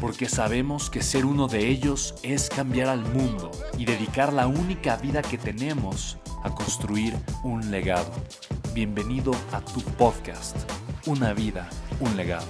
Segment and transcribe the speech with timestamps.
[0.00, 4.96] porque sabemos que ser uno de ellos es cambiar al mundo y dedicar la única
[4.96, 8.12] vida que tenemos a construir un legado.
[8.74, 10.56] Bienvenido a tu podcast,
[11.06, 11.68] Una vida,
[12.00, 12.46] un legado.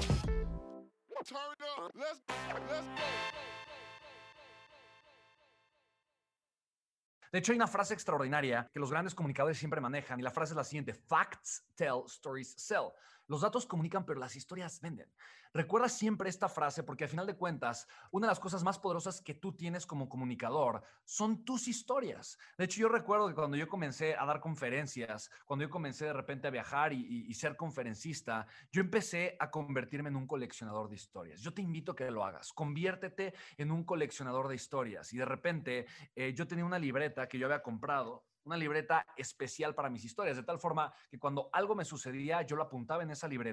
[7.33, 10.55] De hecho, hay una frase extraordinaria que los grandes comunicadores siempre manejan y la frase
[10.55, 12.93] es la siguiente, facts tell, stories sell.
[13.29, 15.13] Los datos comunican, pero las historias venden.
[15.53, 19.21] Recuerda siempre esta frase porque al final de cuentas, una de las cosas más poderosas
[19.21, 22.39] que tú tienes como comunicador son tus historias.
[22.59, 26.13] De hecho, yo recuerdo que cuando yo comencé a dar conferencias, cuando yo comencé de
[26.13, 31.41] repente a viajar y, ser conferencista, yo empecé a convertirme en un coleccionador de historias.
[31.41, 32.53] Yo te invito a que lo hagas.
[32.53, 35.13] Conviértete en un coleccionador de historias.
[35.13, 39.75] Y de repente, eh, yo tenía una libreta que yo había comprado una libreta especial
[39.75, 43.11] para mis historias, de tal forma que cuando algo me sucedía, yo lo apuntaba en
[43.11, 43.47] esa libreta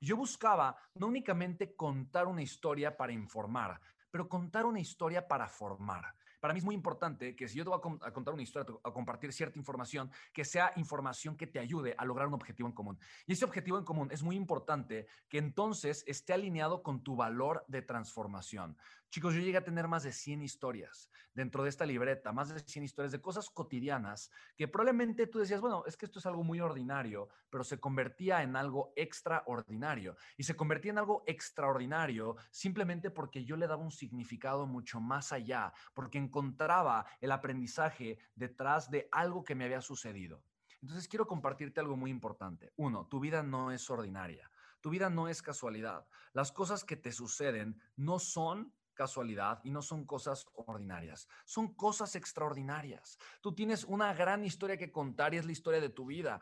[0.00, 6.14] yo buscaba no únicamente contar una historia para informar, pero contar una historia para formar.
[6.40, 8.92] Para mí es muy importante que si yo te voy a, contar una historia, a
[8.92, 12.98] compartir cierta información, que sea información que te ayude a lograr un objetivo en común.
[13.26, 17.64] Y ese objetivo en común es muy importante que entonces esté alineado con tu valor
[17.66, 18.76] de transformación.
[19.10, 22.60] Chicos, yo llegué a tener más de 100 historias dentro de esta libreta, más de
[22.60, 26.44] 100 historias de cosas cotidianas que probablemente tú decías, bueno, es que esto es algo
[26.44, 30.14] muy ordinario, pero se convertía en algo extraordinario.
[30.36, 35.32] Y se convertía en algo extraordinario simplemente porque yo le daba un significado mucho más
[35.32, 40.42] allá, porque encontraba el aprendizaje detrás de algo que me había sucedido.
[40.82, 42.72] Entonces quiero compartirte algo muy importante.
[42.76, 44.50] Uno, tu vida no es ordinaria.
[44.80, 46.06] Tu vida no es casualidad.
[46.32, 52.16] Las cosas que te suceden no son casualidad y no son cosas ordinarias, son cosas
[52.16, 53.16] extraordinarias.
[53.40, 56.40] Tú tienes una gran historia que contar y es la historia de tu vida.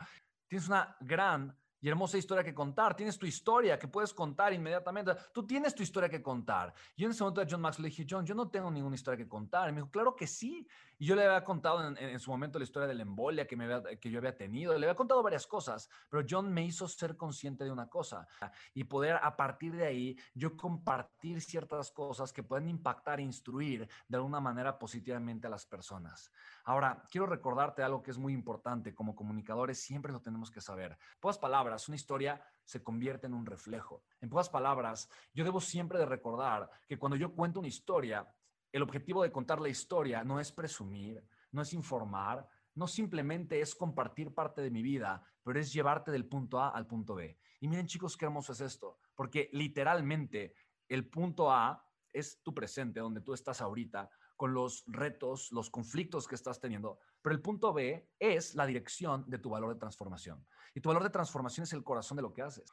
[0.49, 2.97] Tienes una gran y hermosa historia que contar.
[2.97, 5.12] Tienes tu historia que puedes contar inmediatamente.
[5.32, 6.72] Tú tienes tu historia que contar.
[6.97, 9.16] Yo en ese momento a John Max le dije, John, yo no tengo ninguna historia
[9.16, 9.69] que contar.
[9.69, 10.66] Y me dijo, claro que sí.
[10.98, 13.98] Y yo le había contado en, su momento la historia de la embolia que, me
[14.00, 14.76] que yo había tenido.
[14.78, 18.26] Le había contado varias cosas, pero John me hizo ser consciente de una cosa
[18.72, 23.88] y poder a partir de ahí yo compartir ciertas cosas que pueden impactar e instruir
[24.08, 26.32] de alguna manera positivamente a las personas.
[26.64, 28.94] Ahora, quiero recordarte algo que es muy importante.
[28.94, 30.98] Como comunicadores siempre lo tenemos que saber.
[31.20, 34.04] Pocas palabras, una historia se convierte en un reflejo.
[34.21, 38.27] En pocas palabras, yo debo siempre de recordar que cuando yo cuento una historia,
[38.72, 43.75] el objetivo de contar la historia no es presumir, no es informar, no simplemente es
[43.75, 47.38] compartir parte de mi vida, pero es llevarte del punto A al punto B.
[47.60, 50.55] Y miren chicos, qué hermoso es esto, porque literalmente
[50.88, 51.82] el punto A
[52.12, 56.99] es tu presente, donde tú estás ahorita, con los retos, los conflictos que estás teniendo,
[57.23, 60.47] pero el punto B es la dirección de tu valor de transformación.
[60.75, 62.71] Y tu valor de transformación es el corazón de lo que haces.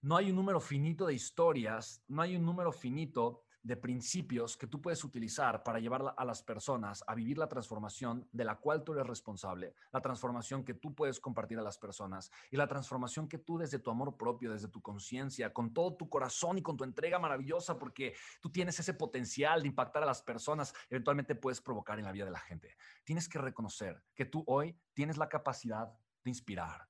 [0.00, 4.66] No hay un número finito de historias, no hay un número finito de principios que
[4.66, 8.82] tú puedes utilizar para llevar a las personas a vivir la transformación de la cual
[8.82, 13.28] tú eres responsable, la transformación que tú puedes compartir a las personas y la transformación
[13.28, 16.76] que tú desde tu amor propio, desde tu conciencia, con todo tu corazón y con
[16.76, 21.60] tu entrega maravillosa, porque tú tienes ese potencial de impactar a las personas, eventualmente puedes
[21.60, 22.76] provocar en la vida de la gente.
[23.04, 25.92] Tienes que reconocer que tú hoy tienes la capacidad
[26.24, 26.88] de inspirar,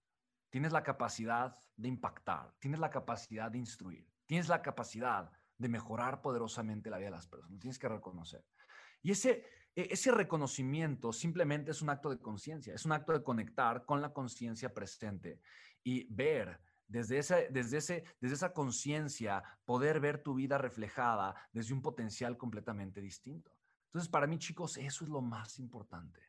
[0.48, 5.30] tienes la capacidad de impactar, tienes la capacidad de instruir, tienes la capacidad
[5.62, 7.58] de mejorar poderosamente la vida de las personas.
[7.60, 8.44] Tienes que reconocer.
[9.00, 13.22] Y ese, e, ese reconocimiento simplemente es un acto de conciencia, es un acto de
[13.22, 15.40] conectar con la conciencia presente
[15.82, 21.72] y ver desde, ese, desde, ese, desde esa conciencia, poder ver tu vida reflejada desde
[21.72, 23.50] un potencial completamente distinto.
[23.86, 26.20] Entonces, para mí, chicos, eso es lo más importante,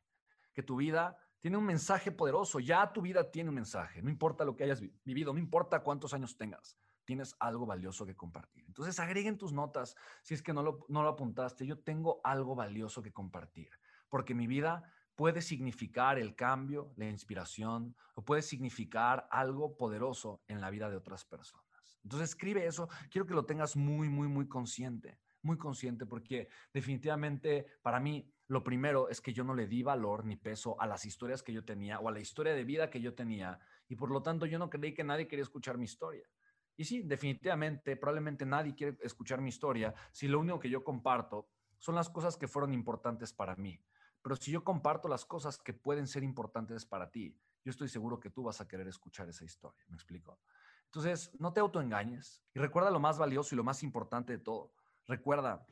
[0.54, 4.46] que tu vida tiene un mensaje poderoso, ya tu vida tiene un mensaje, no importa
[4.46, 8.64] lo que hayas vivido, no importa cuántos años tengas, tienes algo valioso que compartir.
[8.68, 11.66] Entonces agreguen tus notas si es que no lo, no lo apuntaste.
[11.66, 13.70] Yo tengo algo valioso que compartir,
[14.10, 14.84] porque mi vida
[15.16, 20.98] puede significar el cambio, la inspiración o puede significar algo poderoso en la vida de
[20.98, 22.00] otras personas.
[22.04, 27.66] Entonces escribe eso, quiero que lo tengas muy, muy, muy consciente, muy consciente, porque definitivamente
[27.82, 31.06] para mí lo primero es que yo no le di valor ni peso a las
[31.06, 34.12] historias que yo tenía o a la historia de vida que yo tenía y por
[34.12, 36.28] lo tanto yo no creí que nadie quería escuchar mi historia.
[36.76, 41.50] Y sí, definitivamente, probablemente nadie quiere escuchar mi historia si lo único que yo comparto
[41.78, 43.80] son las cosas que fueron importantes para mí.
[44.22, 48.20] Pero si yo comparto las cosas que pueden ser importantes para ti, yo estoy seguro
[48.20, 49.86] que tú vas a querer escuchar esa historia.
[49.90, 50.40] ¿Me explico?
[50.86, 54.74] Entonces, no te autoengañes y recuerda lo más valioso y lo más importante de todo.
[55.08, 55.68] Recuerda,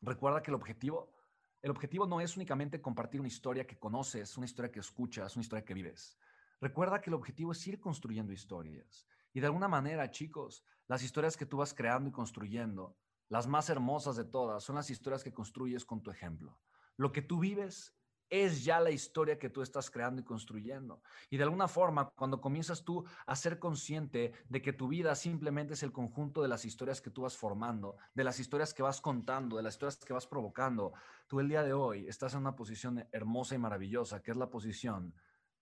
[0.00, 1.12] recuerda que el objetivo,
[1.60, 5.42] el objetivo no es únicamente compartir una historia que conoces, una historia que escuchas, una
[5.42, 6.16] historia que vives.
[6.60, 9.06] Recuerda que el objetivo es ir construyendo historias.
[9.32, 12.96] Y de alguna manera, chicos, las historias que tú vas creando y construyendo,
[13.28, 16.58] las más hermosas de todas, son las historias que construyes con tu ejemplo.
[16.96, 17.96] Lo que tú vives
[18.30, 21.02] es ya la historia que tú estás creando y construyendo.
[21.30, 25.74] Y de alguna forma, cuando comienzas tú a ser consciente de que tu vida simplemente
[25.74, 29.00] es el conjunto de las historias que tú vas formando, de las historias que vas
[29.00, 30.92] contando, de las historias que vas provocando,
[31.26, 34.48] tú el día de hoy estás en una posición hermosa y maravillosa, que es la
[34.48, 35.12] posición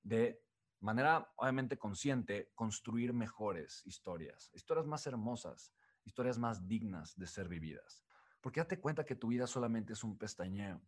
[0.03, 0.43] de
[0.81, 5.73] manera obviamente consciente, construir mejores historias, historias más hermosas,
[6.05, 8.05] historias más dignas de ser vividas.
[8.41, 10.81] Porque date cuenta que tu vida solamente es un pestañeo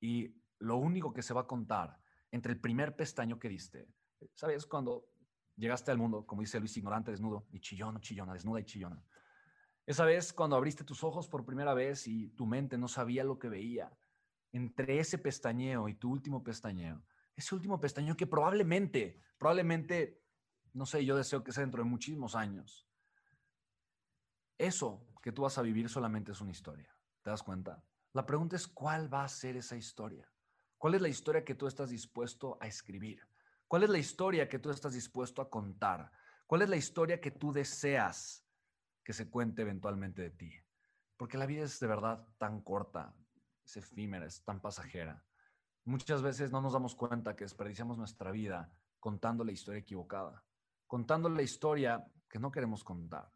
[0.00, 1.98] y lo único que se va a contar
[2.30, 3.88] entre el primer pestaño que diste,
[4.34, 4.66] ¿sabes?
[4.66, 5.08] Cuando
[5.56, 9.02] llegaste al mundo, como dice Luis, ignorante, desnudo, y chillona, chillona, desnuda y chillona.
[9.86, 13.38] Esa vez cuando abriste tus ojos por primera vez y tu mente no sabía lo
[13.38, 13.90] que veía,
[14.52, 17.02] entre ese pestañeo y tu último pestañeo,
[17.38, 20.24] ese último pestañeo que probablemente, probablemente,
[20.72, 22.88] no sé, yo deseo que sea dentro de muchísimos años,
[24.58, 26.92] eso que tú vas a vivir solamente es una historia.
[27.22, 27.84] ¿Te das cuenta?
[28.12, 30.28] La pregunta es, ¿cuál va a ser esa historia?
[30.78, 33.20] ¿Cuál es la historia que tú estás dispuesto a escribir?
[33.68, 36.10] ¿Cuál es la historia que tú estás dispuesto a contar?
[36.44, 38.44] ¿Cuál es la historia que tú deseas
[39.04, 40.52] que se cuente eventualmente de ti?
[41.16, 43.14] Porque la vida es de verdad tan corta,
[43.64, 45.24] es efímera, es tan pasajera.
[45.88, 48.70] Muchas veces no nos damos cuenta que desperdiciamos nuestra vida
[49.00, 50.44] contando la historia equivocada,
[50.86, 53.32] contando la historia que no queremos contar,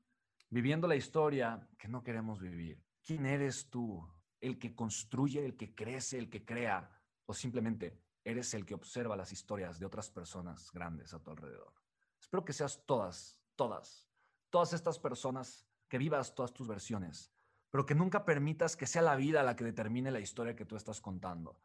[0.50, 2.84] viviendo la historia que no queremos vivir.
[3.02, 4.06] ¿Quién eres tú?
[4.43, 6.90] el que construye, el que crece, el que crea,
[7.26, 11.72] o simplemente eres el que observa las historias de otras personas grandes a tu alrededor.
[12.20, 14.10] Espero que seas todas, todas,
[14.50, 17.32] todas estas personas, que vivas todas tus versiones,
[17.70, 20.75] pero que nunca permitas que sea la vida la que determine la historia que tú
[20.75, 21.60] estás contando.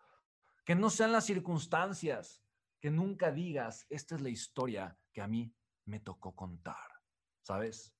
[0.67, 2.43] Que no sean las circunstancias,
[2.81, 5.55] que nunca digas, esta es la historia que a mí
[5.85, 6.75] me tocó contar,
[7.41, 7.95] ¿sabes?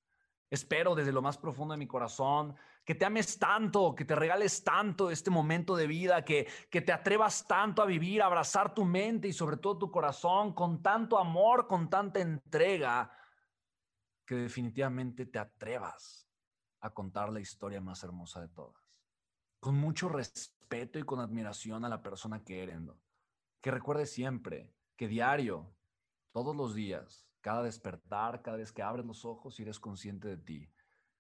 [0.50, 4.66] Espero desde lo más profundo de mi corazón que te ames tanto, que te regales
[4.66, 8.84] tanto este momento de vida, que, que te atrevas tanto a vivir, a abrazar tu
[8.84, 13.10] mente y sobre todo tu corazón con tanto amor, con tanta entrega,
[14.25, 16.30] que definitivamente te atrevas
[16.81, 18.96] a contar la historia más hermosa de todas.
[19.68, 22.80] Con mucho respeto y con admiración a la persona que eres.
[23.60, 25.75] Que recuerdes siempre que diario,
[26.31, 30.38] todos los días, cada despertar, cada vez que abres los ojos y eres consciente de
[30.38, 30.72] ti,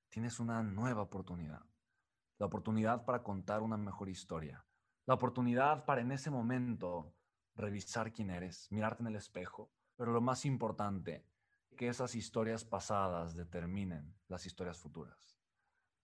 [0.07, 1.61] tienes una nueva oportunidad.
[2.37, 4.65] La oportunidad para contar una mejor historia.
[5.05, 7.13] La oportunidad para en ese momento
[7.53, 9.73] revisar quién eres, mirarte en el espejo.
[9.97, 11.27] Pero lo más importante,
[11.75, 15.37] que esas historias pasadas determinen las historias futuras.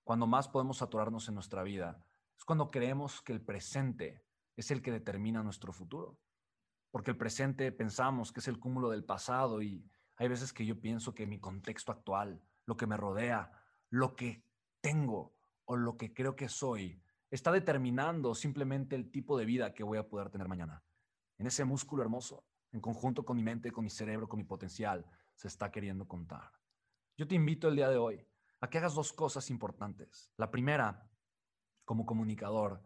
[0.04, 2.06] Cuando más podemos saturarnos en nuestra vida
[2.38, 4.24] es cuando creemos que el presente
[4.56, 6.18] es el que determina nuestro futuro.
[6.92, 10.80] Porque el presente pensamos que es el cúmulo del pasado y hay veces que yo
[10.80, 13.52] pienso que mi contexto actual, lo que me rodea,
[13.90, 14.46] lo que
[14.82, 15.36] tengo
[15.66, 19.98] o lo que creo que soy, está determinando simplemente el tipo de vida que voy
[19.98, 20.84] a poder tener mañana.
[21.40, 25.06] En ese músculo hermoso, en conjunto con mi mente, con mi cerebro, con mi potencial,
[25.36, 26.52] se está queriendo contar.
[27.18, 28.28] Yo te invito el día de hoy
[28.62, 30.32] a que hagas dos cosas importantes.
[30.38, 31.10] La primera,
[31.86, 32.82] como comunicador,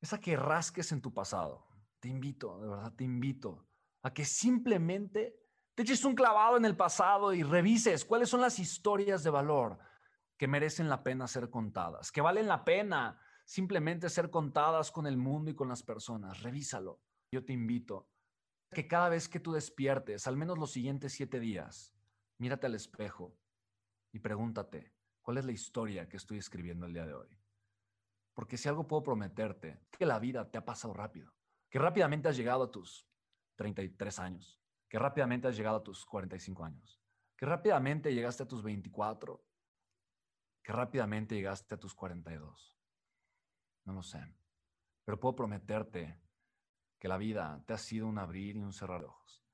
[0.00, 1.66] es a que rasques en tu pasado.
[2.00, 3.66] Te invito, de verdad te invito,
[4.02, 5.36] a que simplemente
[5.74, 9.78] te eches un clavado en el pasado y revises cuáles son las historias de valor
[10.36, 15.16] que merecen la pena ser contadas, que valen la pena simplemente ser contadas con el
[15.16, 16.42] mundo y con las personas.
[16.42, 17.00] Revísalo.
[17.32, 18.08] Yo te invito
[18.70, 21.94] a que cada vez que tú despiertes, al menos los siguientes siete días,
[22.38, 23.36] mírate al espejo
[24.12, 27.28] y pregúntate, ¿cuál es la historia que estoy escribiendo el día de hoy?
[28.38, 31.34] Porque si algo puedo prometerte, que la vida te ha pasado rápido,
[31.68, 33.04] que rápidamente has llegado a tus
[33.56, 37.02] 33 años, que rápidamente has llegado a tus 45 años,
[37.36, 39.44] que rápidamente llegaste a tus 24,
[40.62, 42.78] que rápidamente llegaste a tus 42.
[43.86, 44.36] No lo sé,
[45.04, 46.20] pero puedo prometerte
[46.96, 49.44] que la vida te ha sido un abrir y un cerrar de ojos.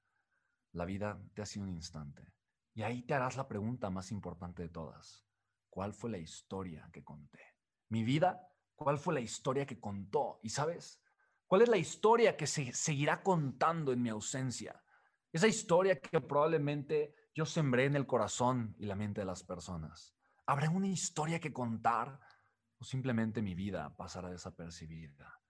[0.72, 2.34] La vida te ha sido un instante.
[2.74, 5.24] Y ahí te harás la pregunta más importante de todas.
[5.70, 7.54] ¿Cuál fue la historia que conté?
[7.88, 10.40] Mi vida, ¿cuál fue la historia que contó?
[10.42, 11.02] Y sabes,
[11.46, 14.82] ¿cuál es la historia que se seguirá contando en mi ausencia?
[15.32, 20.14] Esa historia que probablemente yo sembré en el corazón y la mente de las personas.
[20.46, 22.20] ¿Habrá una historia que contar
[22.78, 25.43] o simplemente mi vida pasará desapercibida?